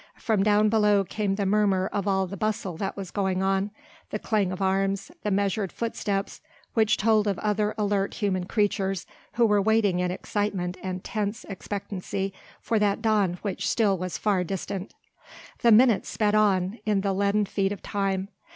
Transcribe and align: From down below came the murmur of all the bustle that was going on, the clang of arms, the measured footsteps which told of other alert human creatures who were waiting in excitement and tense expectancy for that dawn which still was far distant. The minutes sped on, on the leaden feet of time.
From 0.17 0.41
down 0.41 0.67
below 0.67 1.03
came 1.03 1.35
the 1.35 1.45
murmur 1.45 1.85
of 1.93 2.07
all 2.07 2.25
the 2.25 2.35
bustle 2.35 2.75
that 2.77 2.97
was 2.97 3.11
going 3.11 3.43
on, 3.43 3.69
the 4.09 4.17
clang 4.17 4.51
of 4.51 4.59
arms, 4.59 5.11
the 5.21 5.29
measured 5.29 5.71
footsteps 5.71 6.41
which 6.73 6.97
told 6.97 7.27
of 7.27 7.37
other 7.37 7.75
alert 7.77 8.15
human 8.15 8.45
creatures 8.45 9.05
who 9.33 9.45
were 9.45 9.61
waiting 9.61 9.99
in 9.99 10.09
excitement 10.09 10.75
and 10.81 11.03
tense 11.03 11.45
expectancy 11.47 12.33
for 12.59 12.79
that 12.79 13.03
dawn 13.03 13.35
which 13.43 13.69
still 13.69 13.95
was 13.95 14.17
far 14.17 14.43
distant. 14.43 14.95
The 15.61 15.71
minutes 15.71 16.09
sped 16.09 16.33
on, 16.33 16.79
on 16.87 17.01
the 17.01 17.13
leaden 17.13 17.45
feet 17.45 17.71
of 17.71 17.83
time. 17.83 18.29